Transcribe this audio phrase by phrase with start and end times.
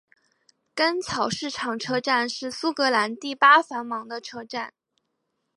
[0.73, 4.73] 干草市场车站是苏格兰第八繁忙的车站。